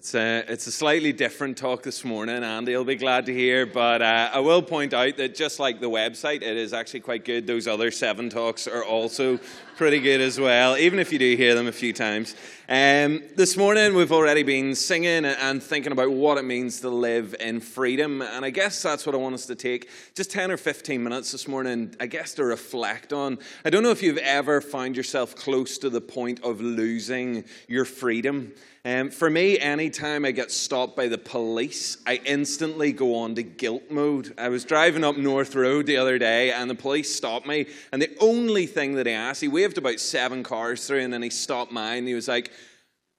It's 0.00 0.14
a, 0.14 0.44
it's 0.48 0.66
a 0.66 0.72
slightly 0.72 1.12
different 1.12 1.58
talk 1.58 1.82
this 1.82 2.06
morning. 2.06 2.42
Andy 2.42 2.74
will 2.74 2.84
be 2.84 2.96
glad 2.96 3.26
to 3.26 3.34
hear. 3.34 3.66
But 3.66 4.00
uh, 4.00 4.30
I 4.32 4.40
will 4.40 4.62
point 4.62 4.94
out 4.94 5.18
that 5.18 5.34
just 5.34 5.58
like 5.58 5.78
the 5.78 5.90
website, 5.90 6.36
it 6.36 6.56
is 6.56 6.72
actually 6.72 7.00
quite 7.00 7.22
good. 7.26 7.46
Those 7.46 7.68
other 7.68 7.90
seven 7.90 8.30
talks 8.30 8.66
are 8.66 8.82
also 8.82 9.38
pretty 9.76 10.00
good 10.00 10.22
as 10.22 10.40
well, 10.40 10.78
even 10.78 10.98
if 11.00 11.12
you 11.12 11.18
do 11.18 11.36
hear 11.36 11.54
them 11.54 11.66
a 11.66 11.72
few 11.72 11.92
times. 11.92 12.34
Um, 12.70 13.24
this 13.34 13.56
morning, 13.56 13.96
we've 13.96 14.12
already 14.12 14.44
been 14.44 14.76
singing 14.76 15.24
and 15.24 15.60
thinking 15.60 15.90
about 15.90 16.12
what 16.12 16.38
it 16.38 16.44
means 16.44 16.82
to 16.82 16.88
live 16.88 17.34
in 17.40 17.58
freedom. 17.58 18.22
And 18.22 18.44
I 18.44 18.50
guess 18.50 18.80
that's 18.80 19.04
what 19.04 19.16
I 19.16 19.18
want 19.18 19.34
us 19.34 19.46
to 19.46 19.56
take 19.56 19.88
just 20.14 20.30
10 20.30 20.52
or 20.52 20.56
15 20.56 21.02
minutes 21.02 21.32
this 21.32 21.48
morning, 21.48 21.96
I 21.98 22.06
guess, 22.06 22.32
to 22.34 22.44
reflect 22.44 23.12
on. 23.12 23.40
I 23.64 23.70
don't 23.70 23.82
know 23.82 23.90
if 23.90 24.04
you've 24.04 24.18
ever 24.18 24.60
found 24.60 24.96
yourself 24.96 25.34
close 25.34 25.78
to 25.78 25.90
the 25.90 26.00
point 26.00 26.44
of 26.44 26.60
losing 26.60 27.42
your 27.66 27.84
freedom. 27.84 28.52
Um, 28.82 29.10
for 29.10 29.28
me, 29.28 29.58
anytime 29.58 30.24
I 30.24 30.30
get 30.30 30.50
stopped 30.50 30.96
by 30.96 31.08
the 31.08 31.18
police, 31.18 31.98
I 32.06 32.18
instantly 32.24 32.92
go 32.92 33.16
on 33.16 33.34
to 33.34 33.42
guilt 33.42 33.90
mode. 33.90 34.32
I 34.38 34.48
was 34.48 34.64
driving 34.64 35.04
up 35.04 35.18
North 35.18 35.54
Road 35.54 35.84
the 35.84 35.98
other 35.98 36.18
day, 36.18 36.50
and 36.50 36.70
the 36.70 36.74
police 36.74 37.14
stopped 37.14 37.46
me. 37.46 37.66
And 37.92 38.00
the 38.00 38.16
only 38.20 38.64
thing 38.64 38.94
that 38.94 39.06
he 39.06 39.12
asked, 39.12 39.42
he 39.42 39.48
waved 39.48 39.76
about 39.76 40.00
seven 40.00 40.42
cars 40.42 40.86
through, 40.86 41.00
and 41.00 41.12
then 41.12 41.20
he 41.20 41.28
stopped 41.28 41.70
mine. 41.70 42.06
He 42.06 42.14
was 42.14 42.26
like, 42.26 42.50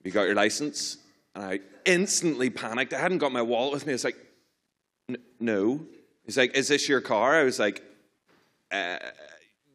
"You 0.03 0.11
got 0.11 0.23
your 0.23 0.35
license?" 0.35 0.97
And 1.35 1.43
I 1.43 1.59
instantly 1.85 2.49
panicked. 2.49 2.93
I 2.93 2.99
hadn't 2.99 3.19
got 3.19 3.31
my 3.31 3.41
wallet 3.41 3.73
with 3.73 3.87
me. 3.87 3.93
It's 3.93 4.03
like, 4.03 4.17
"No." 5.39 5.85
He's 6.25 6.37
like, 6.37 6.55
"Is 6.55 6.67
this 6.67 6.87
your 6.87 7.01
car?" 7.01 7.35
I 7.35 7.43
was 7.43 7.59
like, 7.59 7.83
uh, 8.71 8.97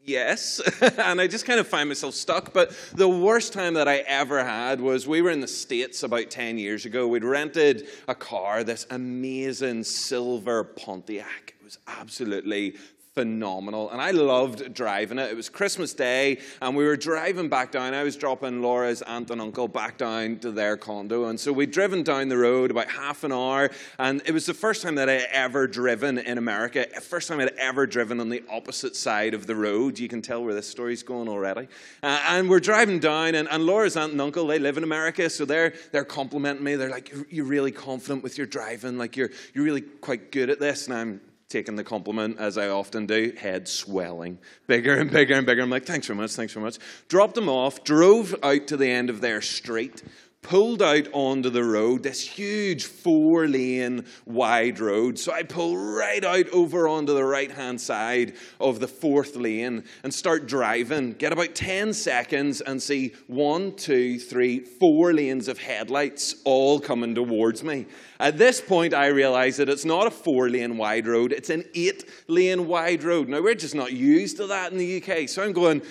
yes. 0.02 0.60
and 0.98 1.20
I 1.20 1.26
just 1.26 1.44
kind 1.44 1.60
of 1.60 1.66
find 1.66 1.88
myself 1.88 2.14
stuck. 2.14 2.52
But 2.52 2.70
the 2.94 3.08
worst 3.08 3.52
time 3.52 3.74
that 3.74 3.88
I 3.88 3.98
ever 3.98 4.42
had 4.42 4.80
was 4.80 5.06
we 5.06 5.22
were 5.22 5.30
in 5.30 5.40
the 5.40 5.48
States 5.48 6.02
about 6.02 6.30
10 6.30 6.58
years 6.58 6.86
ago. 6.86 7.06
We'd 7.06 7.24
rented 7.24 7.88
a 8.08 8.14
car, 8.14 8.64
this 8.64 8.86
amazing 8.90 9.84
silver 9.84 10.64
Pontiac. 10.64 11.54
It 11.60 11.64
was 11.64 11.78
absolutely 11.86 12.76
phenomenal. 13.16 13.90
And 13.90 14.00
I 14.00 14.10
loved 14.10 14.74
driving 14.74 15.18
it. 15.18 15.30
It 15.30 15.36
was 15.36 15.48
Christmas 15.48 15.94
Day, 15.94 16.36
and 16.60 16.76
we 16.76 16.84
were 16.84 16.98
driving 16.98 17.48
back 17.48 17.72
down. 17.72 17.94
I 17.94 18.02
was 18.02 18.14
dropping 18.14 18.60
Laura's 18.60 19.00
aunt 19.00 19.30
and 19.30 19.40
uncle 19.40 19.68
back 19.68 19.96
down 19.96 20.38
to 20.40 20.52
their 20.52 20.76
condo. 20.76 21.24
And 21.24 21.40
so 21.40 21.50
we'd 21.50 21.70
driven 21.70 22.02
down 22.02 22.28
the 22.28 22.36
road 22.36 22.70
about 22.70 22.90
half 22.90 23.24
an 23.24 23.32
hour, 23.32 23.70
and 23.98 24.20
it 24.26 24.32
was 24.32 24.44
the 24.44 24.52
first 24.52 24.82
time 24.82 24.96
that 24.96 25.08
I 25.08 25.24
ever 25.32 25.66
driven 25.66 26.18
in 26.18 26.36
America. 26.36 26.84
First 27.00 27.28
time 27.28 27.40
I'd 27.40 27.54
ever 27.56 27.86
driven 27.86 28.20
on 28.20 28.28
the 28.28 28.44
opposite 28.50 28.94
side 28.94 29.32
of 29.32 29.46
the 29.46 29.56
road. 29.56 29.98
You 29.98 30.08
can 30.08 30.20
tell 30.20 30.44
where 30.44 30.52
this 30.52 30.68
story's 30.68 31.02
going 31.02 31.26
already. 31.26 31.68
Uh, 32.02 32.20
and 32.28 32.50
we're 32.50 32.60
driving 32.60 32.98
down, 32.98 33.34
and, 33.34 33.48
and, 33.48 33.64
Laura's 33.64 33.96
aunt 33.96 34.12
and 34.12 34.20
uncle, 34.20 34.46
they 34.46 34.58
live 34.58 34.76
in 34.76 34.84
America, 34.84 35.30
so 35.30 35.46
they're, 35.46 35.72
they're 35.90 36.04
complimenting 36.04 36.62
me. 36.62 36.76
They're 36.76 36.90
like, 36.90 37.14
you're, 37.30 37.46
really 37.46 37.72
confident 37.72 38.22
with 38.22 38.36
your 38.36 38.46
driving, 38.46 38.98
like 38.98 39.16
you're, 39.16 39.30
you're 39.54 39.64
really 39.64 39.80
quite 39.80 40.30
good 40.30 40.50
at 40.50 40.60
this. 40.60 40.86
And 40.86 40.94
I'm 40.94 41.20
taking 41.48 41.76
the 41.76 41.84
compliment 41.84 42.38
as 42.38 42.58
I 42.58 42.68
often 42.68 43.06
do, 43.06 43.32
head 43.38 43.68
swelling, 43.68 44.38
bigger 44.66 44.98
and 44.98 45.10
bigger 45.10 45.34
and 45.34 45.46
bigger. 45.46 45.62
I'm 45.62 45.70
like, 45.70 45.86
thanks 45.86 46.06
very 46.06 46.18
much, 46.18 46.32
thanks 46.32 46.52
very 46.52 46.64
much. 46.64 46.78
Dropped 47.08 47.34
them 47.34 47.48
off, 47.48 47.84
drove 47.84 48.34
out 48.42 48.66
to 48.66 48.76
the 48.76 48.90
end 48.90 49.10
of 49.10 49.20
their 49.20 49.40
street, 49.40 50.02
pulled 50.46 50.80
out 50.80 51.08
onto 51.12 51.50
the 51.50 51.64
road, 51.64 52.04
this 52.04 52.20
huge 52.20 52.84
four 52.84 53.48
lane 53.48 54.04
wide 54.26 54.78
road. 54.78 55.18
So 55.18 55.32
I 55.32 55.42
pull 55.42 55.76
right 55.76 56.24
out 56.24 56.48
over 56.50 56.86
onto 56.86 57.12
the 57.12 57.24
right 57.24 57.50
hand 57.50 57.80
side 57.80 58.34
of 58.60 58.78
the 58.78 58.86
fourth 58.86 59.34
lane 59.34 59.82
and 60.04 60.14
start 60.14 60.46
driving. 60.46 61.14
Get 61.14 61.32
about 61.32 61.56
10 61.56 61.92
seconds 61.92 62.60
and 62.60 62.80
see 62.80 63.14
one, 63.26 63.74
two, 63.74 64.20
three, 64.20 64.60
four 64.60 65.12
lanes 65.12 65.48
of 65.48 65.58
headlights 65.58 66.36
all 66.44 66.78
coming 66.78 67.16
towards 67.16 67.64
me. 67.64 67.86
At 68.20 68.38
this 68.38 68.60
point, 68.60 68.94
I 68.94 69.08
realize 69.08 69.56
that 69.56 69.68
it's 69.68 69.84
not 69.84 70.06
a 70.06 70.12
four 70.12 70.48
lane 70.48 70.78
wide 70.78 71.08
road, 71.08 71.32
it's 71.32 71.50
an 71.50 71.64
eight 71.74 72.04
lane 72.28 72.68
wide 72.68 73.02
road. 73.02 73.28
Now, 73.28 73.42
we're 73.42 73.56
just 73.56 73.74
not 73.74 73.92
used 73.92 74.36
to 74.36 74.46
that 74.46 74.70
in 74.70 74.78
the 74.78 75.02
UK. 75.02 75.28
So 75.28 75.42
I'm 75.42 75.52
going, 75.52 75.82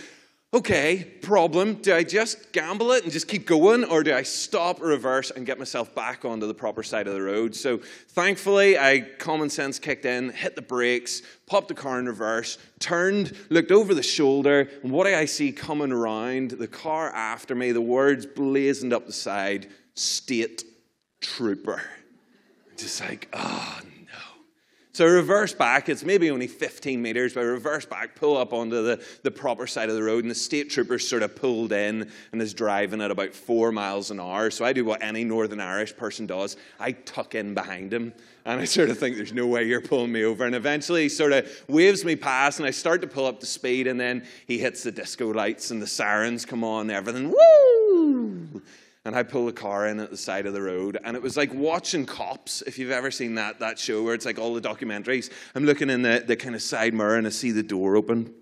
okay, 0.56 1.04
problem. 1.22 1.74
Do 1.76 1.94
I 1.94 2.04
just 2.04 2.54
gamble 2.54 2.94
it 2.94 3.04
and 3.04 3.12
just 3.12 3.28
keep 3.28 3.46
going, 3.46 3.84
or 3.84 4.04
do 4.04 4.14
I 4.14 4.24
stop, 4.24 4.82
reverse, 4.82 5.30
and 5.30 5.46
get 5.46 5.60
myself 5.60 5.94
back 5.94 6.24
onto 6.24 6.48
the 6.48 6.54
proper 6.54 6.82
side 6.82 7.08
of 7.08 7.14
the 7.14 7.22
road? 7.22 7.54
So 7.54 7.78
thankfully, 8.10 8.80
I 8.80 9.02
common 9.20 9.50
sense 9.50 9.80
kicked 9.80 10.06
in, 10.06 10.30
hit 10.30 10.56
the 10.56 10.62
brakes, 10.62 11.22
popped 11.46 11.68
the 11.68 11.74
car 11.74 12.00
in 12.00 12.06
reverse, 12.06 12.58
turned, 12.80 13.36
looked 13.50 13.72
over 13.72 13.94
the 13.94 14.04
shoulder, 14.04 14.70
and 14.82 14.92
what 14.92 15.08
do 15.08 15.14
I 15.14 15.26
see 15.26 15.52
coming 15.52 15.92
around? 15.92 16.52
The 16.52 16.68
car 16.68 17.10
after 17.14 17.54
me, 17.54 17.74
the 17.74 17.82
words 17.82 18.26
blazoned 18.26 18.94
up 18.94 19.08
the 19.08 19.14
side, 19.14 19.68
state 19.94 20.64
trooper. 21.20 21.84
Just 22.78 23.02
like, 23.02 23.28
oh 23.34 23.80
so 24.96 25.06
reverse 25.06 25.52
back, 25.52 25.90
it's 25.90 26.06
maybe 26.06 26.32
only 26.32 26.48
15 26.48 27.02
meters, 27.02 27.34
but 27.34 27.42
reverse 27.42 27.86
back, 27.86 28.16
pull 28.16 28.38
up 28.38 28.54
onto 28.54 28.82
the, 28.82 29.06
the 29.24 29.30
proper 29.30 29.68
side 29.68 29.90
of 29.90 29.96
the 29.96 30.02
road, 30.02 30.24
and 30.24 30.32
the 30.32 30.36
state 30.36 30.70
trooper 30.70 30.98
sort 31.00 31.22
of 31.22 31.36
pulled 31.36 31.74
in 31.74 32.10
and 32.32 32.42
is 32.42 32.54
driving 32.54 33.02
at 33.02 33.12
about 33.12 33.34
four 33.34 33.74
miles 33.74 34.10
an 34.10 34.22
hour. 34.22 34.50
So 34.50 34.64
I 34.64 34.72
do 34.72 34.86
what 34.86 35.04
any 35.04 35.26
Northern 35.26 35.60
Irish 35.60 35.98
person 35.98 36.26
does 36.28 36.56
I 36.80 36.94
tuck 36.94 37.36
in 37.36 37.54
behind 37.54 37.94
him. 37.94 38.14
And 38.46 38.62
I 38.62 38.64
sort 38.64 38.90
of 38.90 38.98
think, 38.98 39.18
there's 39.18 39.34
no 39.34 39.48
way 39.48 39.66
you're 39.66 39.82
pulling 39.82 40.14
me 40.14 40.24
over. 40.24 40.46
And 40.46 40.56
eventually 40.56 41.04
he 41.04 41.10
sort 41.10 41.34
of 41.34 41.52
waves 41.68 42.06
me 42.06 42.16
past, 42.16 42.60
and 42.60 42.66
I 42.66 42.72
start 42.72 43.02
to 43.02 43.08
pull 43.08 43.26
up 43.26 43.42
the 43.42 43.46
speed, 43.46 43.88
and 43.88 44.00
then 44.00 44.24
he 44.48 44.60
hits 44.60 44.84
the 44.84 44.94
disco 44.94 45.30
lights, 45.30 45.72
and 45.72 45.82
the 45.82 45.88
sirens 45.88 46.46
come 46.46 46.64
on, 46.64 46.84
and 46.84 46.92
everything. 46.92 47.28
Woo! 47.32 47.75
And 49.06 49.16
I 49.16 49.22
pull 49.22 49.46
the 49.46 49.54
car 49.54 49.88
in 49.88 50.00
at 50.00 50.10
the 50.10 50.18
side 50.18 50.48
of 50.48 50.54
the 50.54 50.62
road. 50.62 50.98
And 51.04 51.16
it 51.16 51.22
was 51.22 51.38
like 51.38 51.54
watching 51.54 52.08
Cops, 52.08 52.64
if 52.64 52.80
you've 52.80 52.92
ever 52.92 53.12
seen 53.12 53.36
that, 53.36 53.60
that 53.60 53.78
show 53.78 54.02
where 54.04 54.16
it's 54.16 54.26
like 54.26 54.40
all 54.40 54.56
the 54.56 54.62
documentaries. 54.62 55.32
I'm 55.54 55.64
looking 55.64 55.92
in 55.92 56.02
the, 56.02 56.24
the 56.26 56.36
kind 56.36 56.56
of 56.56 56.62
side 56.64 56.96
mirror 56.96 57.16
and 57.16 57.28
I 57.28 57.30
see 57.30 57.52
the 57.52 57.64
door 57.64 57.96
open 57.96 58.34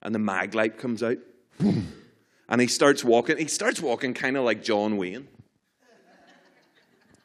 and 0.00 0.14
the 0.14 0.20
mag 0.20 0.54
light 0.54 0.78
comes 0.78 1.02
out. 1.02 1.18
And 1.58 2.60
he 2.60 2.68
starts 2.68 3.04
walking. 3.04 3.36
He 3.36 3.46
starts 3.46 3.80
walking 3.80 4.14
kind 4.14 4.36
of 4.36 4.44
like 4.44 4.62
John 4.62 4.96
Wayne. 4.96 5.28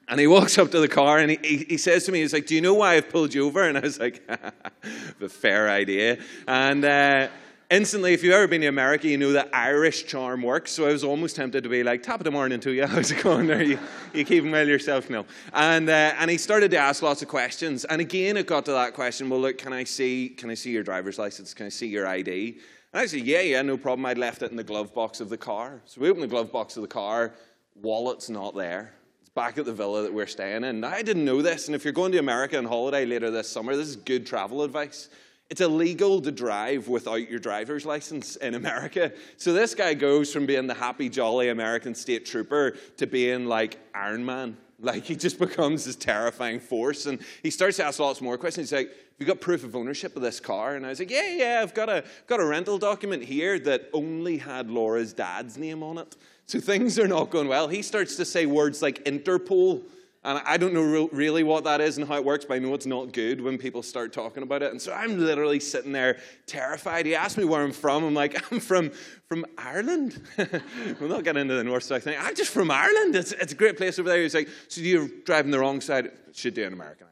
And 0.08 0.20
he 0.20 0.28
walks 0.28 0.58
up 0.58 0.70
to 0.72 0.80
the 0.80 0.88
car 0.88 1.18
and 1.20 1.32
he, 1.32 1.40
he, 1.44 1.58
he, 1.70 1.78
says 1.78 2.06
to 2.06 2.12
me, 2.12 2.22
he's 2.22 2.34
like, 2.34 2.46
do 2.46 2.53
you 2.53 2.62
know 2.62 2.76
why 2.76 2.96
I've 2.96 3.09
pulled 3.09 3.34
you 3.34 3.46
over? 3.47 3.68
And 3.68 3.76
I 3.76 3.82
was 3.82 4.00
like, 4.00 4.26
the 5.20 5.30
fair 5.30 5.70
idea. 5.70 6.18
And... 6.47 6.84
Uh, 6.84 7.28
instantly, 7.70 8.14
if 8.14 8.24
you've 8.24 8.34
ever 8.34 8.48
been 8.48 8.62
to 8.62 8.68
America, 8.68 9.08
you 9.08 9.18
know 9.18 9.31
that 9.34 9.50
Irish 9.53 10.06
charm 10.06 10.42
works. 10.44 10.72
So 10.72 10.88
I 10.88 10.92
was 10.92 11.03
almost 11.03 11.36
tempted 11.36 11.64
to 11.64 11.70
be 11.70 11.84
like, 11.84 12.03
top 12.03 12.20
of 12.20 12.24
the 12.24 12.31
morning 12.31 12.59
to 12.62 12.72
you. 12.72 12.86
How's 12.88 13.12
it 13.12 13.24
going 13.24 13.48
there? 13.48 13.64
You, 13.64 13.80
you 14.14 14.26
keeping 14.26 14.52
well 14.52 14.68
yourself? 14.68 15.09
No. 15.09 15.26
And, 15.53 15.90
uh, 15.90 16.14
and 16.20 16.30
he 16.30 16.38
started 16.38 16.72
to 16.72 16.78
ask 16.78 17.02
lots 17.02 17.22
of 17.22 17.28
questions. 17.28 17.86
And 17.86 18.02
again, 18.02 18.38
it 18.38 18.48
got 18.48 18.66
to 18.66 18.72
that 18.72 18.94
question, 18.94 19.30
well, 19.30 19.40
look, 19.40 19.58
can 19.58 19.74
I 19.74 19.84
see, 19.84 20.30
can 20.30 20.50
I 20.50 20.53
see 20.53 20.72
your 20.72 20.84
driver's 20.84 21.18
license? 21.18 21.53
Can 21.53 21.66
I 21.66 21.70
see 21.70 21.88
your 21.88 22.08
ID? 22.08 22.58
And 22.94 23.02
I 23.02 23.06
said, 23.08 23.22
yeah, 23.22 23.42
yeah, 23.42 23.62
no 23.62 23.78
problem. 23.78 24.06
I'd 24.06 24.18
left 24.18 24.42
it 24.42 24.52
in 24.52 24.58
the 24.58 24.64
glove 24.64 24.94
box 24.94 25.20
of 25.20 25.30
the 25.30 25.38
car. 25.38 25.82
So 25.86 26.02
we 26.02 26.09
open 26.09 26.22
the 26.22 26.28
glove 26.28 26.52
box 26.52 26.78
of 26.78 26.82
the 26.82 26.88
car. 26.88 27.34
Wallet's 27.82 28.30
not 28.30 28.56
there. 28.56 28.94
It's 29.20 29.30
back 29.30 29.58
at 29.58 29.66
the 29.66 29.74
villa 29.74 30.03
that 30.03 30.14
we're 30.14 30.28
staying 30.28 30.64
in. 30.64 30.80
Now, 30.80 30.90
I 30.90 31.02
didn't 31.02 31.26
know 31.26 31.42
this. 31.42 31.68
And 31.68 31.76
if 31.76 31.84
you're 31.84 31.94
going 31.94 32.12
to 32.14 32.20
America 32.20 32.58
on 32.58 32.66
holiday 32.66 33.06
later 33.06 33.32
this 33.32 33.50
summer, 33.50 33.76
this 33.76 33.90
is 33.90 33.96
good 33.97 34.26
travel 34.26 34.64
advice. 34.64 35.09
It's 35.50 35.62
illegal 35.62 36.22
to 36.22 36.32
drive 36.32 36.88
without 36.88 37.30
your 37.30 37.40
driver's 37.40 37.86
license 37.86 38.36
in 38.38 38.56
America. 38.56 39.12
So 39.38 39.54
this 39.54 39.76
guy 39.76 39.94
goes 39.94 40.34
from 40.34 40.48
being 40.48 40.66
the 40.66 40.74
happy, 40.74 41.08
jolly 41.08 41.50
American 41.50 41.94
state 41.94 42.26
trooper 42.26 42.76
to 42.98 43.06
being 43.06 43.46
like 43.46 43.78
Iron 43.94 44.26
Man. 44.26 44.58
Like 44.80 45.04
he 45.04 45.16
just 45.16 45.38
becomes 45.48 45.86
this 45.86 45.96
terrifying 45.96 46.60
force. 46.60 47.06
And 47.06 47.20
he 47.44 47.52
starts 47.52 47.78
to 47.78 47.86
ask 47.86 48.00
lots 48.00 48.22
more 48.22 48.40
questions. 48.40 48.72
He's 48.72 48.78
like, 48.78 48.90
Have 48.90 49.20
you 49.20 49.26
got 49.28 49.40
proof 49.40 49.64
of 49.64 49.76
ownership 49.76 50.16
of 50.16 50.24
this 50.24 50.40
car? 50.40 50.76
And 50.76 50.86
I 50.86 50.90
was 50.90 51.00
like, 51.00 51.12
Yeah, 51.12 51.30
yeah, 51.36 51.60
I've 51.62 51.76
got 51.76 51.90
a, 51.90 52.04
got 52.26 52.40
a 52.40 52.46
rental 52.46 52.80
document 52.80 53.24
here 53.24 53.60
that 53.60 53.90
only 53.94 54.38
had 54.38 54.72
Laura's 54.72 55.14
dad's 55.14 55.60
name 55.60 55.84
on 55.84 56.00
it. 56.00 56.16
So 56.48 56.60
things 56.60 56.98
are 56.98 57.08
not 57.08 57.30
going 57.30 57.48
well. 57.48 57.68
He 57.68 57.84
starts 57.84 58.16
to 58.16 58.26
say 58.26 58.48
words 58.48 58.82
like 58.82 59.04
Interpol 59.06 59.84
and 60.25 60.41
I 60.44 60.58
don't 60.58 60.73
know 60.73 61.08
really 61.11 61.44
what 61.44 61.64
that 61.66 61.82
is 61.82 61.97
and 61.97 62.08
how 62.08 62.16
it 62.16 62.26
works, 62.26 62.46
but 62.46 62.55
I 62.55 62.59
know 62.59 62.73
it's 62.73 62.88
not 62.88 63.14
good 63.14 63.40
when 63.40 63.59
people 63.59 63.84
start 63.84 64.11
talking 64.11 64.41
about 64.41 64.64
it. 64.64 64.72
And 64.72 64.82
so 64.82 64.91
I'm 64.91 65.20
literally 65.20 65.59
sitting 65.59 65.91
there 65.91 66.17
terrified. 66.47 67.05
He 67.05 67.14
asked 67.14 67.38
me 67.38 67.46
where 67.46 67.61
I'm 67.61 67.72
from. 67.72 68.03
I'm 68.03 68.16
like, 68.16 68.52
I'm 68.52 68.59
from, 68.59 68.91
from 69.28 69.46
Ireland. 69.58 70.20
we'll 71.00 71.09
not 71.09 71.23
get 71.23 71.38
into 71.38 71.53
the 71.53 71.64
north 71.64 71.84
side 71.84 72.02
thing. 72.02 72.17
I'm 72.20 72.35
just 72.35 72.52
from 72.52 72.72
Ireland. 72.72 73.16
It's, 73.16 73.34
it's 73.34 73.53
a 73.53 73.55
great 73.55 73.78
place 73.78 74.00
over 74.00 74.09
there. 74.09 74.22
He's 74.22 74.34
like, 74.34 74.50
so 74.67 74.82
you're 74.82 75.09
driving 75.26 75.52
the 75.52 75.59
wrong 75.59 75.79
side? 75.79 76.11
Should 76.34 76.55
do 76.55 76.66
an 76.66 76.73
American 76.73 77.05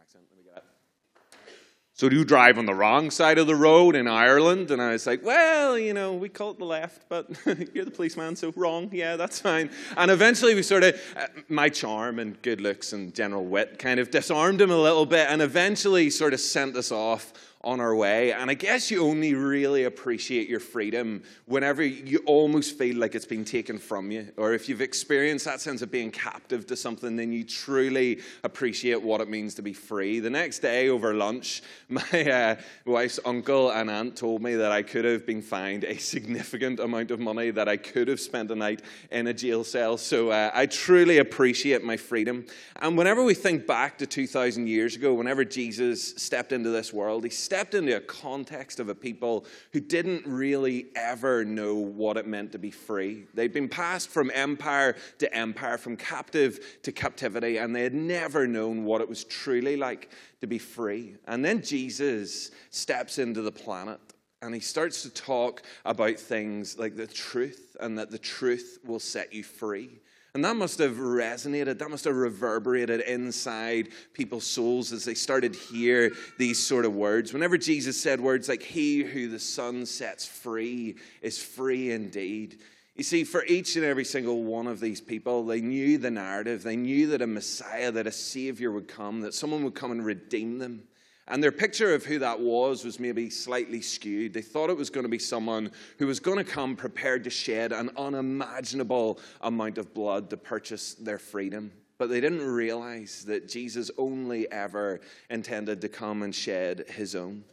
so 1.95 2.09
do 2.09 2.15
you 2.15 2.25
drive 2.25 2.57
on 2.57 2.65
the 2.65 2.73
wrong 2.73 3.11
side 3.11 3.37
of 3.37 3.45
the 3.45 3.55
road 3.55 3.95
in 3.95 4.07
Ireland? 4.07 4.71
And 4.71 4.81
I 4.81 4.93
was 4.93 5.05
like, 5.05 5.23
well, 5.23 5.77
you 5.77 5.93
know, 5.93 6.13
we 6.13 6.27
call 6.27 6.49
it 6.49 6.57
the 6.57 6.65
left, 6.65 7.03
but 7.07 7.29
you're 7.73 7.85
the 7.85 7.91
policeman, 7.91 8.35
so 8.35 8.51
wrong. 8.55 8.89
Yeah, 8.91 9.15
that's 9.15 9.39
fine. 9.39 9.69
And 9.95 10.09
eventually 10.09 10.55
we 10.55 10.63
sort 10.63 10.83
of, 10.83 10.99
uh, 11.15 11.27
my 11.49 11.69
charm 11.69 12.17
and 12.17 12.41
good 12.41 12.61
looks 12.61 12.93
and 12.93 13.13
general 13.13 13.45
wit 13.45 13.77
kind 13.77 13.99
of 13.99 14.09
disarmed 14.09 14.59
him 14.59 14.71
a 14.71 14.77
little 14.77 15.05
bit 15.05 15.27
and 15.29 15.39
eventually 15.39 16.09
sort 16.09 16.33
of 16.33 16.39
sent 16.39 16.75
us 16.75 16.91
off 16.91 17.31
on 17.63 17.79
our 17.79 17.95
way. 17.95 18.33
And 18.33 18.49
I 18.51 18.55
guess 18.55 18.91
you 18.91 19.03
only 19.03 19.33
really 19.35 19.85
appreciate 19.85 20.49
your 20.49 20.59
freedom 20.59 21.23
whenever 21.45 21.81
you 21.81 22.21
almost 22.25 22.77
feel 22.77 22.97
like 22.97 23.15
it's 23.15 23.25
been 23.25 23.45
taken 23.45 23.77
from 23.77 24.11
you. 24.11 24.27
Or 24.35 24.53
if 24.53 24.67
you've 24.67 24.81
experienced 24.81 25.45
that 25.45 25.61
sense 25.61 25.81
of 25.81 25.89
being 25.89 26.11
captive 26.11 26.67
to 26.67 26.75
something, 26.75 27.15
then 27.15 27.31
you 27.31 27.45
truly 27.45 28.19
appreciate 28.43 29.01
what 29.01 29.21
it 29.21 29.29
means 29.29 29.55
to 29.55 29.61
be 29.61 29.71
free. 29.71 30.19
The 30.19 30.29
next 30.29 30.59
day 30.59 30.89
over 30.89 31.13
lunch, 31.13 31.63
my 31.89 32.01
uh, 32.29 32.55
wife's 32.85 33.19
uncle 33.23 33.71
and 33.71 33.89
aunt 33.89 34.17
told 34.17 34.41
me 34.41 34.55
that 34.55 34.71
I 34.71 34.81
could 34.81 35.05
have 35.05 35.25
been 35.25 35.41
fined 35.41 35.85
a 35.85 35.97
significant 35.97 36.79
amount 36.79 37.11
of 37.11 37.19
money, 37.19 37.51
that 37.51 37.69
I 37.69 37.77
could 37.77 38.09
have 38.09 38.19
spent 38.19 38.51
a 38.51 38.55
night 38.55 38.81
in 39.11 39.27
a 39.27 39.33
jail 39.33 39.63
cell. 39.63 39.97
So 39.97 40.31
uh, 40.31 40.51
I 40.53 40.65
truly 40.65 41.19
appreciate 41.19 41.83
my 41.83 41.95
freedom. 41.95 42.45
And 42.81 42.97
whenever 42.97 43.23
we 43.23 43.33
think 43.33 43.65
back 43.65 43.97
to 43.99 44.05
2,000 44.05 44.67
years 44.67 44.97
ago, 44.97 45.13
whenever 45.13 45.45
Jesus 45.45 46.15
stepped 46.17 46.51
into 46.51 46.69
this 46.69 46.91
world, 46.91 47.23
he 47.23 47.29
stepped 47.53 47.75
into 47.75 47.95
a 47.95 47.99
context 47.99 48.79
of 48.79 48.89
a 48.89 48.95
people 48.95 49.45
who 49.73 49.79
didn't 49.79 50.25
really 50.25 50.87
ever 50.95 51.45
know 51.45 51.75
what 51.75 52.17
it 52.17 52.25
meant 52.25 52.51
to 52.51 52.57
be 52.57 52.71
free. 52.71 53.27
They'd 53.35 53.53
been 53.53 53.69
passed 53.69 54.09
from 54.09 54.31
empire 54.33 54.95
to 55.19 55.31
empire, 55.31 55.77
from 55.77 55.95
captive 55.95 56.79
to 56.81 56.91
captivity, 56.91 57.57
and 57.57 57.75
they 57.75 57.83
had 57.83 57.93
never 57.93 58.47
known 58.47 58.85
what 58.85 59.01
it 59.01 59.07
was 59.07 59.23
truly 59.25 59.77
like 59.77 60.09
to 60.41 60.47
be 60.47 60.57
free. 60.57 61.13
And 61.27 61.45
then 61.45 61.61
Jesus 61.61 62.49
steps 62.71 63.19
into 63.19 63.43
the 63.43 63.51
planet 63.51 63.99
and 64.41 64.55
he 64.55 64.59
starts 64.59 65.03
to 65.03 65.11
talk 65.11 65.61
about 65.85 66.17
things 66.17 66.79
like 66.79 66.95
the 66.95 67.05
truth 67.05 67.77
and 67.79 67.99
that 67.99 68.09
the 68.09 68.17
truth 68.17 68.79
will 68.83 68.99
set 68.99 69.31
you 69.31 69.43
free. 69.43 70.01
And 70.35 70.43
that 70.45 70.55
must 70.55 70.79
have 70.79 70.95
resonated, 70.95 71.77
that 71.77 71.91
must 71.91 72.05
have 72.05 72.15
reverberated 72.15 73.01
inside 73.01 73.89
people's 74.13 74.45
souls 74.45 74.91
as 74.91 75.05
they 75.05 75.13
started 75.13 75.53
to 75.53 75.59
hear 75.59 76.11
these 76.39 76.57
sort 76.57 76.85
of 76.85 76.95
words. 76.95 77.33
Whenever 77.33 77.55
Jesus 77.55 78.01
said 78.01 78.19
words 78.19 78.49
like, 78.49 78.63
He 78.63 79.03
who 79.03 79.29
the 79.29 79.39
Son 79.39 79.85
sets 79.85 80.25
free 80.25 80.95
is 81.21 81.41
free 81.41 81.91
indeed. 81.91 82.59
You 82.95 83.03
see, 83.03 83.23
for 83.23 83.45
each 83.45 83.75
and 83.75 83.85
every 83.85 84.05
single 84.05 84.43
one 84.43 84.65
of 84.65 84.79
these 84.79 85.01
people, 85.01 85.45
they 85.45 85.61
knew 85.61 85.99
the 85.99 86.11
narrative. 86.11 86.63
They 86.63 86.75
knew 86.77 87.07
that 87.07 87.21
a 87.21 87.27
Messiah, 87.27 87.91
that 87.91 88.07
a 88.07 88.11
Savior 88.11 88.71
would 88.71 88.87
come, 88.87 89.21
that 89.21 89.35
someone 89.35 89.63
would 89.63 89.75
come 89.75 89.91
and 89.91 90.03
redeem 90.03 90.57
them. 90.57 90.83
And 91.27 91.41
their 91.41 91.51
picture 91.53 91.93
of 91.93 92.03
who 92.03 92.19
that 92.19 92.39
was 92.39 92.83
was 92.83 92.99
maybe 92.99 93.29
slightly 93.29 93.81
skewed. 93.81 94.33
They 94.33 94.41
thought 94.41 94.69
it 94.69 94.77
was 94.77 94.89
going 94.89 95.05
to 95.05 95.09
be 95.09 95.19
someone 95.19 95.71
who 95.97 96.07
was 96.07 96.19
going 96.19 96.37
to 96.37 96.43
come 96.43 96.75
prepared 96.75 97.23
to 97.23 97.29
shed 97.29 97.71
an 97.71 97.91
unimaginable 97.95 99.19
amount 99.41 99.77
of 99.77 99.93
blood 99.93 100.29
to 100.31 100.37
purchase 100.37 100.95
their 100.95 101.19
freedom. 101.19 101.71
But 101.97 102.09
they 102.09 102.19
didn't 102.19 102.45
realize 102.45 103.23
that 103.25 103.47
Jesus 103.47 103.89
only 103.97 104.51
ever 104.51 104.99
intended 105.29 105.79
to 105.81 105.89
come 105.89 106.23
and 106.23 106.35
shed 106.35 106.85
his 106.89 107.15
own. 107.15 107.45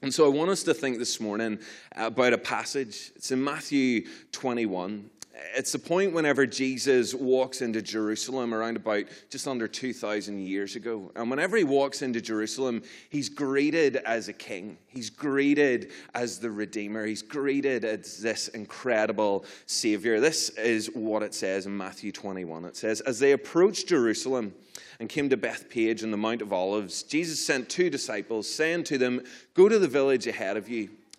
And 0.00 0.12
so 0.12 0.26
I 0.26 0.28
want 0.28 0.50
us 0.50 0.62
to 0.64 0.74
think 0.74 0.98
this 0.98 1.20
morning 1.20 1.58
about 1.96 2.32
a 2.32 2.38
passage. 2.38 3.12
It's 3.16 3.30
in 3.30 3.42
Matthew 3.42 4.06
21. 4.32 5.10
It's 5.56 5.72
the 5.72 5.80
point 5.80 6.12
whenever 6.12 6.46
Jesus 6.46 7.12
walks 7.12 7.60
into 7.60 7.82
Jerusalem 7.82 8.54
around 8.54 8.76
about 8.76 9.04
just 9.30 9.48
under 9.48 9.66
2,000 9.66 10.38
years 10.38 10.76
ago. 10.76 11.10
And 11.16 11.28
whenever 11.28 11.56
he 11.56 11.64
walks 11.64 12.02
into 12.02 12.20
Jerusalem, 12.20 12.82
he's 13.10 13.28
greeted 13.28 13.96
as 13.96 14.28
a 14.28 14.32
king. 14.32 14.78
He's 14.86 15.10
greeted 15.10 15.90
as 16.14 16.38
the 16.38 16.52
Redeemer. 16.52 17.04
He's 17.04 17.22
greeted 17.22 17.84
as 17.84 18.18
this 18.18 18.46
incredible 18.48 19.44
Savior. 19.66 20.20
This 20.20 20.50
is 20.50 20.86
what 20.94 21.24
it 21.24 21.34
says 21.34 21.66
in 21.66 21.76
Matthew 21.76 22.12
21. 22.12 22.64
It 22.66 22.76
says, 22.76 23.00
As 23.00 23.18
they 23.18 23.32
approached 23.32 23.88
Jerusalem 23.88 24.54
and 25.00 25.08
came 25.08 25.28
to 25.30 25.36
Bethphage 25.36 26.04
on 26.04 26.12
the 26.12 26.16
Mount 26.16 26.42
of 26.42 26.52
Olives, 26.52 27.02
Jesus 27.02 27.44
sent 27.44 27.68
two 27.68 27.90
disciples, 27.90 28.48
saying 28.48 28.84
to 28.84 28.98
them, 28.98 29.20
Go 29.54 29.68
to 29.68 29.80
the 29.80 29.88
village 29.88 30.28
ahead 30.28 30.56
of 30.56 30.68
you 30.68 30.90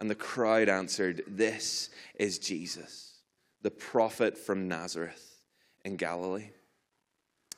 And 0.00 0.08
the 0.08 0.14
crowd 0.14 0.68
answered, 0.68 1.22
This 1.26 1.90
is 2.14 2.38
Jesus, 2.38 3.14
the 3.62 3.70
prophet 3.70 4.38
from 4.38 4.68
Nazareth 4.68 5.42
in 5.84 5.96
Galilee. 5.96 6.50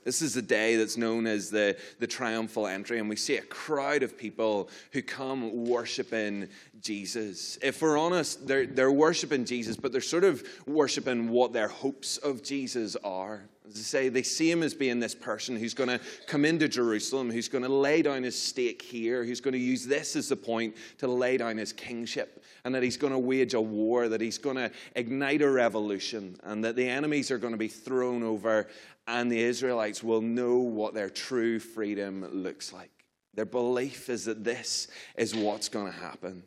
This 0.04 0.22
is 0.22 0.32
the 0.32 0.42
day 0.42 0.76
that's 0.76 0.96
known 0.96 1.26
as 1.26 1.50
the, 1.50 1.76
the 1.98 2.06
triumphal 2.06 2.66
entry, 2.66 2.98
and 2.98 3.08
we 3.08 3.16
see 3.16 3.36
a 3.36 3.42
crowd 3.42 4.02
of 4.02 4.16
people 4.16 4.70
who 4.92 5.02
come 5.02 5.66
worshiping 5.66 6.48
Jesus. 6.80 7.58
If 7.62 7.82
we're 7.82 7.98
honest, 7.98 8.46
they're, 8.46 8.66
they're 8.66 8.90
worshiping 8.90 9.44
Jesus, 9.44 9.76
but 9.76 9.92
they're 9.92 10.00
sort 10.00 10.24
of 10.24 10.42
worshiping 10.66 11.28
what 11.28 11.52
their 11.52 11.68
hopes 11.68 12.16
of 12.16 12.42
Jesus 12.42 12.96
are. 13.04 13.42
As 13.70 13.76
I 13.76 13.82
say, 13.82 14.08
they 14.08 14.24
see 14.24 14.50
him 14.50 14.64
as 14.64 14.74
being 14.74 14.98
this 14.98 15.14
person 15.14 15.54
who's 15.54 15.74
going 15.74 15.90
to 15.90 16.00
come 16.26 16.44
into 16.44 16.66
Jerusalem, 16.66 17.30
who's 17.30 17.48
going 17.48 17.62
to 17.62 17.72
lay 17.72 18.02
down 18.02 18.24
his 18.24 18.40
stake 18.40 18.82
here, 18.82 19.24
who's 19.24 19.40
going 19.40 19.52
to 19.52 19.58
use 19.58 19.86
this 19.86 20.16
as 20.16 20.28
the 20.28 20.36
point 20.36 20.76
to 20.98 21.06
lay 21.06 21.36
down 21.36 21.56
his 21.56 21.72
kingship, 21.72 22.42
and 22.64 22.74
that 22.74 22.82
he's 22.82 22.96
going 22.96 23.12
to 23.12 23.18
wage 23.18 23.54
a 23.54 23.60
war, 23.60 24.08
that 24.08 24.20
he's 24.20 24.38
going 24.38 24.56
to 24.56 24.72
ignite 24.96 25.40
a 25.42 25.48
revolution, 25.48 26.36
and 26.42 26.64
that 26.64 26.74
the 26.74 26.88
enemies 26.88 27.30
are 27.30 27.38
going 27.38 27.52
to 27.52 27.58
be 27.58 27.68
thrown 27.68 28.24
over, 28.24 28.66
and 29.06 29.30
the 29.30 29.40
Israelites 29.40 30.02
will 30.02 30.20
know 30.20 30.56
what 30.56 30.92
their 30.92 31.10
true 31.10 31.60
freedom 31.60 32.26
looks 32.32 32.72
like. 32.72 32.90
Their 33.34 33.44
belief 33.44 34.08
is 34.08 34.24
that 34.24 34.42
this 34.42 34.88
is 35.16 35.34
what's 35.34 35.68
going 35.68 35.92
to 35.92 35.98
happen. 35.98 36.42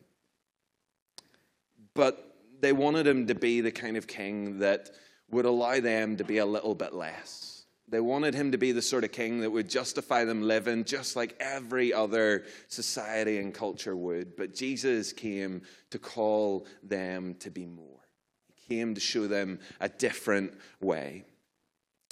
But 1.93 2.35
they 2.59 2.73
wanted 2.73 3.07
him 3.07 3.27
to 3.27 3.35
be 3.35 3.61
the 3.61 3.71
kind 3.71 3.95
of 3.95 4.07
king 4.07 4.59
that 4.59 4.89
would 5.33 5.45
allow 5.45 5.79
them 5.79 6.17
to 6.17 6.23
be 6.23 6.37
a 6.37 6.45
little 6.45 6.75
bit 6.75 6.93
less. 6.93 7.65
They 7.89 7.99
wanted 7.99 8.33
him 8.33 8.51
to 8.53 8.57
be 8.57 8.71
the 8.71 8.81
sort 8.81 9.03
of 9.03 9.11
king 9.11 9.41
that 9.41 9.51
would 9.51 9.69
justify 9.69 10.23
them 10.23 10.41
living 10.41 10.83
just 10.83 11.15
like 11.15 11.35
every 11.39 11.93
other 11.93 12.45
society 12.67 13.37
and 13.37 13.53
culture 13.53 13.95
would. 13.95 14.35
But 14.35 14.55
Jesus 14.55 15.13
came 15.13 15.61
to 15.91 15.99
call 15.99 16.65
them 16.81 17.35
to 17.35 17.51
be 17.51 17.65
more. 17.65 17.99
He 18.47 18.75
came 18.75 18.95
to 18.95 19.01
show 19.01 19.27
them 19.27 19.59
a 19.79 19.89
different 19.89 20.53
way. 20.81 21.25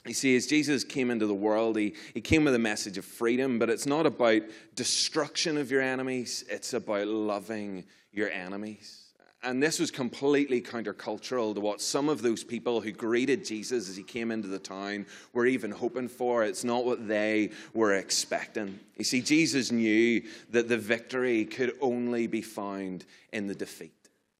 You 0.06 0.14
see, 0.14 0.36
as 0.36 0.48
Jesus 0.48 0.84
came 0.84 1.12
into 1.12 1.28
the 1.28 1.34
world, 1.34 1.78
he, 1.78 1.96
he 2.14 2.22
came 2.22 2.44
with 2.44 2.56
a 2.56 2.60
message 2.60 2.98
of 2.98 3.06
freedom, 3.06 3.60
but 3.60 3.70
it's 3.70 3.86
not 3.86 4.06
about 4.06 4.42
destruction 4.76 5.58
of 5.58 5.70
your 5.70 5.82
enemies, 5.82 6.44
it's 6.50 6.74
about 6.74 7.08
loving 7.08 7.86
your 8.12 8.30
enemies. 8.30 9.01
And 9.44 9.62
this 9.62 9.80
was 9.80 9.90
completely 9.90 10.62
countercultural 10.62 11.56
to 11.56 11.62
what 11.62 11.82
some 11.82 12.10
of 12.10 12.22
those 12.22 12.44
people 12.44 12.80
who 12.80 12.92
greeted 12.92 13.44
Jesus 13.44 13.90
as 13.90 13.98
he 13.98 14.04
came 14.04 14.30
into 14.30 14.48
the 14.48 14.60
town 14.60 15.08
were 15.34 15.48
even 15.48 15.72
hoping 15.72 16.08
for. 16.08 16.44
It's 16.44 16.64
not 16.64 16.86
what 16.86 17.08
they 17.08 17.50
were 17.74 17.96
expecting. 17.96 18.80
You 18.98 19.04
see, 19.04 19.22
Jesus 19.22 19.72
knew 19.72 20.22
that 20.52 20.70
the 20.70 20.78
victory 20.78 21.46
could 21.46 21.74
only 21.82 22.28
be 22.28 22.44
found 22.44 23.06
in 23.34 23.48
the 23.48 23.56
defeat. 23.56 23.94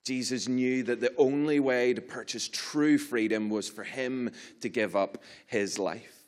Jesus 0.04 0.46
knew 0.46 0.84
that 0.84 1.00
the 1.00 1.14
only 1.16 1.58
way 1.58 1.94
to 1.94 2.00
purchase 2.00 2.48
true 2.48 2.96
freedom 2.96 3.50
was 3.50 3.68
for 3.68 3.84
him 3.84 4.30
to 4.60 4.68
give 4.68 4.94
up 4.94 5.18
his 5.46 5.80
life. 5.80 6.24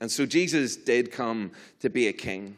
And 0.00 0.10
so 0.10 0.26
Jesus 0.26 0.76
did 0.76 1.12
come 1.12 1.52
to 1.80 1.90
be 1.90 2.08
a 2.08 2.12
king. 2.12 2.56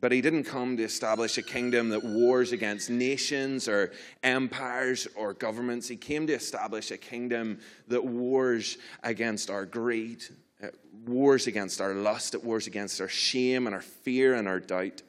But 0.00 0.12
he 0.12 0.22
didn't 0.22 0.44
come 0.44 0.76
to 0.78 0.82
establish 0.82 1.36
a 1.36 1.42
kingdom 1.42 1.90
that 1.90 2.02
wars 2.02 2.52
against 2.52 2.88
nations 2.88 3.68
or 3.68 3.92
empires 4.22 5.06
or 5.14 5.34
governments. 5.34 5.88
He 5.88 5.96
came 5.96 6.26
to 6.26 6.32
establish 6.32 6.90
a 6.90 6.96
kingdom 6.96 7.58
that 7.88 8.04
wars 8.04 8.78
against 9.02 9.50
our 9.50 9.66
greed, 9.66 10.22
it 10.60 10.74
wars 11.06 11.46
against 11.46 11.80
our 11.80 11.94
lust, 11.94 12.34
it 12.34 12.42
wars 12.42 12.66
against 12.66 13.00
our 13.00 13.08
shame 13.08 13.66
and 13.66 13.74
our 13.74 13.82
fear 13.82 14.34
and 14.34 14.48
our 14.48 14.60
doubt. 14.60 15.02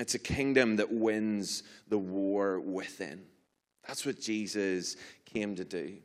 It's 0.00 0.16
a 0.16 0.18
kingdom 0.18 0.76
that 0.76 0.92
wins 0.92 1.62
the 1.88 1.98
war 1.98 2.58
within. 2.58 3.22
That's 3.86 4.04
what 4.04 4.20
Jesus 4.20 4.96
came 5.24 5.54
to 5.54 5.64
do. 5.64 5.98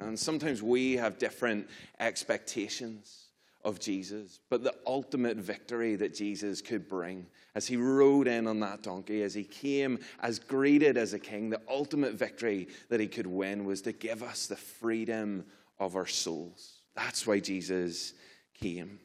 And 0.00 0.18
sometimes 0.18 0.62
we 0.62 0.96
have 0.96 1.18
different 1.18 1.68
expectations 2.00 3.25
of 3.66 3.80
Jesus, 3.80 4.38
but 4.48 4.62
the 4.62 4.74
ultimate 4.86 5.36
victory 5.36 5.96
that 5.96 6.14
Jesus 6.14 6.62
could 6.62 6.88
bring 6.88 7.26
as 7.56 7.66
he 7.66 7.76
rode 7.76 8.28
in 8.28 8.46
on 8.46 8.60
that 8.60 8.84
donkey, 8.84 9.24
as 9.24 9.34
he 9.34 9.42
came 9.42 9.98
as 10.20 10.38
greeted 10.38 10.96
as 10.96 11.14
a 11.14 11.18
king, 11.18 11.50
the 11.50 11.60
ultimate 11.68 12.14
victory 12.14 12.68
that 12.90 13.00
he 13.00 13.08
could 13.08 13.26
win 13.26 13.64
was 13.64 13.82
to 13.82 13.92
give 13.92 14.22
us 14.22 14.46
the 14.46 14.54
freedom 14.54 15.44
of 15.80 15.96
our 15.96 16.06
souls. 16.06 16.78
That's 16.94 17.26
why 17.26 17.40
Jesus 17.40 18.14
came. 18.54 19.00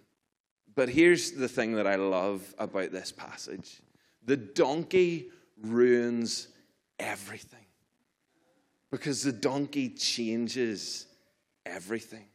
But 0.75 0.89
here's 0.89 1.31
the 1.31 1.49
thing 1.49 1.73
that 1.73 1.87
I 1.87 1.95
love 1.95 2.53
about 2.59 2.91
this 2.91 3.11
passage 3.11 3.81
the 4.23 4.37
donkey 4.37 5.29
ruins 5.59 6.49
everything 6.99 7.65
because 8.91 9.23
the 9.23 9.31
donkey 9.31 9.89
changes 9.89 11.07
everything. 11.65 12.25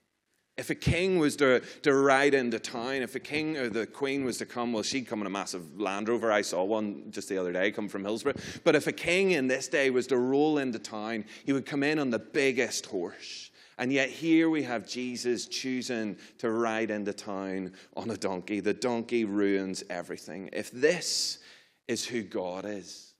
If 0.56 0.70
a 0.70 0.74
king 0.74 1.18
was 1.18 1.36
to, 1.36 1.60
to 1.82 1.94
ride 1.94 2.32
into 2.32 2.58
town, 2.58 3.02
if 3.02 3.14
a 3.14 3.20
king 3.20 3.58
or 3.58 3.68
the 3.68 3.86
queen 3.86 4.24
was 4.24 4.38
to 4.38 4.46
come, 4.46 4.72
well, 4.72 4.82
she'd 4.82 5.06
come 5.06 5.20
in 5.20 5.26
a 5.26 5.30
massive 5.30 5.78
Land 5.78 6.08
Rover. 6.08 6.32
I 6.32 6.40
saw 6.40 6.64
one 6.64 7.10
just 7.10 7.28
the 7.28 7.36
other 7.36 7.52
day 7.52 7.70
come 7.70 7.88
from 7.88 8.04
Hillsborough. 8.04 8.40
But 8.64 8.74
if 8.74 8.86
a 8.86 8.92
king 8.92 9.32
in 9.32 9.48
this 9.48 9.68
day 9.68 9.90
was 9.90 10.06
to 10.06 10.16
roll 10.16 10.56
into 10.56 10.78
town, 10.78 11.26
he 11.44 11.52
would 11.52 11.66
come 11.66 11.82
in 11.82 11.98
on 11.98 12.08
the 12.08 12.18
biggest 12.18 12.86
horse. 12.86 13.50
And 13.78 13.92
yet 13.92 14.08
here 14.08 14.48
we 14.48 14.62
have 14.62 14.88
Jesus 14.88 15.46
choosing 15.46 16.16
to 16.38 16.50
ride 16.50 16.90
into 16.90 17.12
town 17.12 17.74
on 17.94 18.10
a 18.10 18.16
donkey. 18.16 18.60
The 18.60 18.72
donkey 18.72 19.26
ruins 19.26 19.84
everything. 19.90 20.48
If 20.54 20.70
this 20.70 21.40
is 21.86 22.06
who 22.06 22.22
God 22.22 22.64
is, 22.64 23.12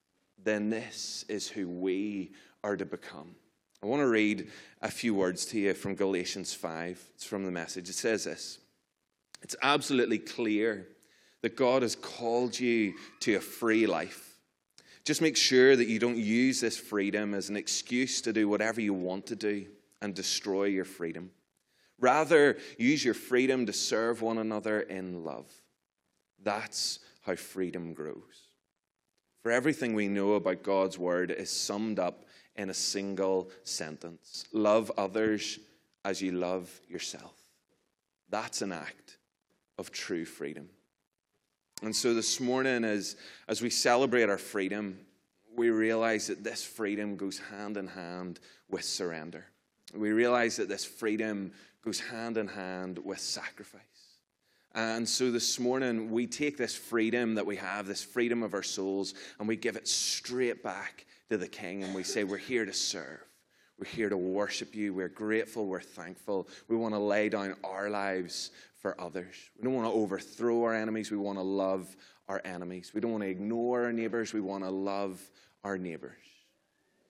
then 0.43 0.71
this 0.71 1.27
is 1.29 1.49
who 1.49 1.69
we 1.69 2.33
are 2.65 2.77
to 2.77 2.87
become. 2.87 3.35
I 3.87 3.89
want 3.89 4.03
to 4.03 4.09
read 4.09 4.51
a 4.83 4.91
few 4.91 5.15
words 5.15 5.47
to 5.47 5.61
you 5.61 5.73
from 5.73 5.95
Galatians 5.95 6.53
5. 6.53 7.01
It's 7.15 7.25
from 7.25 7.45
the 7.45 7.53
message. 7.53 7.89
It 7.89 7.93
says 7.95 8.25
this 8.25 8.59
It's 9.43 9.55
absolutely 9.63 10.19
clear 10.19 10.89
that 11.43 11.55
God 11.55 11.83
has 11.83 11.95
called 11.95 12.59
you 12.59 12.95
to 13.21 13.37
a 13.37 13.41
free 13.41 13.87
life. 13.87 14.41
Just 15.05 15.23
make 15.23 15.37
sure 15.37 15.77
that 15.77 15.87
you 15.87 16.01
don't 16.01 16.17
use 16.17 16.61
this 16.61 16.77
freedom 16.77 17.33
as 17.33 17.49
an 17.49 17.57
excuse 17.57 18.21
to 18.23 18.33
do 18.33 18.49
whatever 18.49 18.81
you 18.81 18.93
want 18.93 19.25
to 19.27 19.37
do 19.37 19.67
and 20.03 20.17
destroy 20.17 20.65
your 20.65 20.85
freedom. 20.85 21.31
Rather, 22.01 22.59
use 22.79 23.05
your 23.05 23.15
freedom 23.15 23.67
to 23.67 23.73
serve 23.73 24.21
one 24.21 24.39
another 24.39 24.81
in 24.81 25.23
love. 25.23 25.49
That's 26.43 26.99
how 27.23 27.37
freedom 27.37 27.95
grows. 27.95 28.49
For 29.45 29.53
everything 29.53 29.95
we 29.95 30.09
know 30.09 30.33
about 30.33 30.65
God's 30.65 30.99
word 30.99 31.31
is 31.31 31.51
summed 31.51 32.01
up 32.01 32.25
in 32.57 32.71
a 32.71 32.75
single 32.75 33.51
sentence 33.65 34.47
Love 34.53 34.91
others 34.97 35.59
as 36.05 36.23
you 36.23 36.33
love 36.33 36.81
yourself. 36.89 37.35
That's 38.31 38.63
an 38.63 38.73
act 38.73 39.19
of 39.79 39.91
true 39.91 40.25
freedom. 40.25 40.69
And 41.83 41.95
so 41.95 42.15
this 42.15 42.41
morning, 42.41 42.85
as, 42.85 43.17
as 43.49 43.61
we 43.61 43.71
celebrate 43.71 44.31
our 44.31 44.39
freedom, 44.39 44.99
we 45.55 45.71
realize 45.71 46.27
that 46.29 46.43
this 46.43 46.65
freedom 46.65 47.17
goes 47.17 47.39
hand 47.39 47.77
in 47.77 47.87
hand 47.87 48.41
with 48.71 48.85
surrender. 48.85 49.45
We 49.95 50.11
realize 50.11 50.57
that 50.57 50.69
this 50.69 50.85
freedom 50.85 51.53
goes 51.83 52.01
hand 52.01 52.37
in 52.37 52.49
hand 52.49 52.99
with 52.99 53.21
sacrifice. 53.21 53.83
And 54.77 55.09
so 55.09 55.31
this 55.31 55.59
morning, 55.59 56.11
we 56.11 56.27
take 56.27 56.59
this 56.59 56.77
freedom 56.77 57.35
that 57.37 57.47
we 57.47 57.57
have, 57.57 57.87
this 57.87 58.05
freedom 58.05 58.43
of 58.43 58.53
our 58.53 58.63
souls, 58.63 59.15
and 59.39 59.49
we 59.49 59.57
give 59.57 59.75
it 59.75 59.89
straight 59.89 60.63
back 60.63 61.07
to 61.31 61.39
the 61.39 61.49
King 61.49 61.83
and 61.83 61.95
we 61.95 62.03
say, 62.03 62.25
We're 62.25 62.37
here 62.37 62.67
to 62.67 62.75
serve. 62.75 63.25
We're 63.79 63.89
here 63.89 64.11
to 64.11 64.19
worship 64.19 64.75
you. 64.75 64.93
We're 64.93 65.09
grateful. 65.09 65.67
We're 65.67 65.81
thankful. 65.81 66.49
We 66.69 66.77
want 66.77 66.95
to 66.95 66.99
lay 66.99 67.31
down 67.31 67.57
our 67.65 67.89
lives 67.89 68.51
for 68.83 69.01
others. 69.01 69.35
We 69.57 69.65
don't 69.65 69.75
want 69.75 69.89
to 69.89 69.99
overthrow 69.99 70.63
our 70.65 70.75
enemies. 70.75 71.11
We 71.11 71.17
want 71.17 71.39
to 71.39 71.43
love 71.43 71.97
our 72.29 72.43
enemies. 72.45 72.93
We 72.95 73.01
don't 73.01 73.13
want 73.13 73.25
to 73.25 73.31
ignore 73.31 73.85
our 73.85 73.93
neighbors. 73.93 74.35
We 74.35 74.41
want 74.41 74.63
to 74.65 74.71
love 74.71 75.21
our 75.65 75.79
neighbors. 75.79 76.13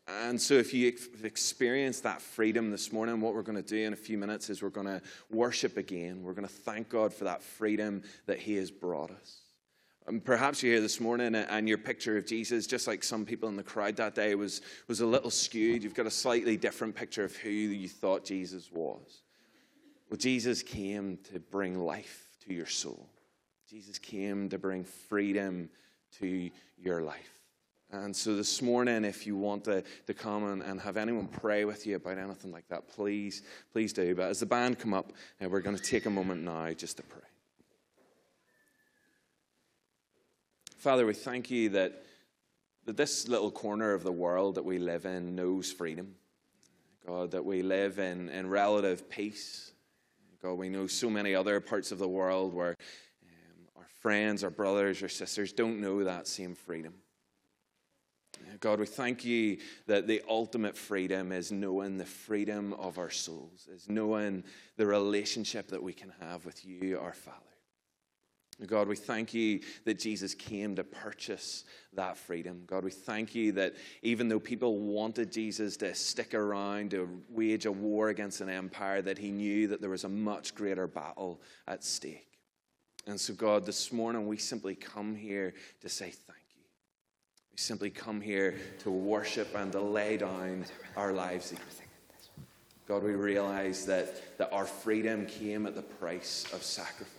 And 0.09 0.41
so, 0.41 0.55
if 0.55 0.73
you've 0.73 1.25
experienced 1.25 2.05
that 2.05 2.23
freedom 2.23 2.71
this 2.71 2.93
morning, 2.93 3.21
what 3.21 3.35
we're 3.35 3.43
going 3.43 3.61
to 3.61 3.69
do 3.69 3.85
in 3.85 3.93
a 3.93 3.97
few 3.97 4.17
minutes 4.17 4.49
is 4.49 4.63
we're 4.63 4.69
going 4.69 4.87
to 4.87 5.03
worship 5.31 5.77
again. 5.77 6.23
We're 6.23 6.33
going 6.33 6.47
to 6.47 6.53
thank 6.53 6.89
God 6.89 7.13
for 7.13 7.25
that 7.25 7.43
freedom 7.43 8.03
that 8.27 8.39
He 8.39 8.55
has 8.55 8.71
brought 8.71 9.11
us. 9.11 9.41
And 10.07 10.25
perhaps 10.25 10.63
you're 10.63 10.75
here 10.75 10.81
this 10.81 11.01
morning 11.01 11.35
and 11.35 11.69
your 11.69 11.79
picture 11.79 12.17
of 12.17 12.25
Jesus, 12.25 12.69
just 12.69 12.87
like 12.87 13.03
some 13.03 13.25
people 13.25 13.49
in 13.49 13.57
the 13.57 13.65
crowd 13.65 13.97
that 13.97 14.15
day, 14.15 14.37
was, 14.37 14.61
was 14.87 15.01
a 15.01 15.07
little 15.07 15.31
skewed. 15.31 15.83
You've 15.83 15.95
got 15.95 16.07
a 16.07 16.11
slightly 16.13 16.57
different 16.57 16.95
picture 16.95 17.25
of 17.25 17.35
who 17.35 17.51
you 17.51 17.89
thought 17.89 18.25
Jesus 18.25 18.71
was. 18.71 19.23
Well, 20.09 20.19
Jesus 20.19 20.63
came 20.63 21.19
to 21.33 21.41
bring 21.41 21.81
life 21.81 22.29
to 22.47 22.55
your 22.55 22.67
soul, 22.67 23.09
Jesus 23.69 23.99
came 23.99 24.49
to 24.51 24.59
bring 24.59 24.85
freedom 24.85 25.69
to 26.21 26.51
your 26.79 27.03
life. 27.03 27.36
And 27.93 28.15
so 28.15 28.35
this 28.35 28.61
morning, 28.61 29.05
if 29.05 29.27
you 29.27 29.37
want 29.37 29.65
to, 29.65 29.85
to 30.07 30.15
come 30.15 30.45
and, 30.45 30.63
and 30.63 30.81
have 30.81 30.97
anyone 30.97 31.29
pray 31.29 31.65
with 31.65 31.87
you 31.87 31.97
about 31.97 32.19
anything 32.19 32.51
like 32.51 32.67
that, 32.69 32.89
please, 32.89 33.43
please 33.73 33.93
do. 33.93 34.15
But 34.15 34.29
as 34.31 34.41
the 34.41 34.47
band 34.47 34.79
come 34.79 34.93
up, 34.93 35.13
uh, 35.43 35.49
we're 35.49 35.61
going 35.61 35.77
to 35.77 35.83
take 35.83 36.07
a 36.07 36.11
moment 36.11 36.43
now 36.43 36.73
just 36.73 36.97
to 36.97 37.05
pray. 37.05 37.21
Father, 40.79 41.07
we 41.07 41.15
thank 41.15 41.51
you 41.51 41.69
that, 41.71 42.03
that 42.87 42.97
this 42.97 43.29
little 43.29 43.53
corner 43.53 43.93
of 43.93 44.03
the 44.03 44.13
world 44.13 44.57
that 44.57 44.65
we 44.65 44.79
live 44.79 45.07
in 45.07 45.37
knows 45.37 45.73
freedom. 45.73 46.17
God, 47.07 47.31
that 47.31 47.45
we 47.45 47.63
live 47.63 48.01
in, 48.01 48.29
in 48.31 48.49
relative 48.49 49.09
peace. 49.09 49.73
God, 50.43 50.55
we 50.55 50.69
know 50.69 50.89
so 50.89 51.09
many 51.09 51.37
other 51.37 51.61
parts 51.61 51.93
of 51.93 51.99
the 51.99 52.09
world 52.09 52.53
where 52.53 52.75
um, 53.23 53.69
our 53.77 53.87
friends, 54.01 54.43
our 54.43 54.51
brothers, 54.51 55.01
our 55.05 55.09
sisters 55.09 55.53
don't 55.53 55.81
know 55.81 56.03
that 56.03 56.27
same 56.27 56.57
freedom. 56.57 56.95
God, 58.61 58.81
we 58.81 58.87
thank 58.87 59.25
you 59.25 59.59
that 59.87 60.07
the 60.07 60.23
ultimate 60.29 60.77
freedom 60.77 61.33
is 61.33 61.53
knowing 61.53 61.99
the 61.99 62.05
freedom 62.05 62.73
of 62.75 62.99
our 62.99 63.11
souls, 63.11 63.69
is 63.73 63.89
knowing 63.89 64.45
the 64.77 64.87
relationship 64.87 65.69
that 65.69 65.83
we 65.83 65.93
can 65.93 66.13
have 66.21 66.45
with 66.45 66.65
you, 66.65 66.99
our 66.99 67.13
Father. 67.13 67.41
God, 68.65 68.89
we 68.89 68.97
thank 68.97 69.35
you 69.35 69.61
that 69.85 69.99
Jesus 69.99 70.35
came 70.35 70.77
to 70.77 70.85
purchase 70.85 71.65
that 71.93 72.17
freedom. 72.17 72.63
God, 72.67 72.85
we 72.85 72.91
thank 72.91 73.35
you 73.35 73.53
that 73.53 73.75
even 74.03 74.29
though 74.29 74.41
people 74.41 74.79
wanted 74.79 75.31
Jesus 75.31 75.77
to 75.79 75.95
stick 75.95 76.33
around 76.33 76.93
to 76.93 77.23
wage 77.29 77.67
a 77.67 77.73
war 77.73 78.09
against 78.09 78.41
an 78.41 78.49
empire, 78.49 79.03
that 79.03 79.19
he 79.19 79.31
knew 79.31 79.69
that 79.69 79.83
there 79.83 79.91
was 79.91 80.05
a 80.05 80.09
much 80.09 80.55
greater 80.55 80.87
battle 80.87 81.43
at 81.69 81.85
stake. 81.85 82.39
And 83.07 83.21
so, 83.21 83.35
God, 83.35 83.67
this 83.67 83.93
morning 83.93 84.27
we 84.27 84.39
simply 84.39 84.75
come 84.75 85.15
here 85.15 85.53
to 85.83 85.89
say 85.91 86.11
thank. 86.11 86.46
We 87.57 87.61
simply 87.61 87.89
come 87.89 88.21
here 88.21 88.55
to 88.81 88.91
worship 88.91 89.55
and 89.55 89.73
to 89.73 89.81
lay 89.81 90.19
down 90.19 90.67
our 90.95 91.15
lives. 91.15 91.55
God, 92.87 93.03
we 93.03 93.15
realize 93.15 93.87
that, 93.87 94.37
that 94.37 94.53
our 94.53 94.67
freedom 94.67 95.25
came 95.25 95.65
at 95.65 95.75
the 95.75 95.81
price 95.81 96.45
of 96.53 96.63
sacrifice. 96.63 97.15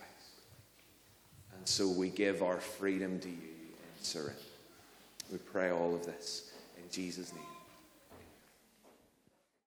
And 1.56 1.66
so 1.66 1.88
we 1.88 2.08
give 2.10 2.44
our 2.44 2.60
freedom 2.60 3.18
to 3.18 3.28
you 3.28 3.34
in 3.34 4.04
surrender. 4.04 4.38
We 5.32 5.38
pray 5.38 5.70
all 5.70 5.92
of 5.92 6.06
this 6.06 6.52
in 6.76 6.84
Jesus' 6.88 7.32
name. 7.32 7.57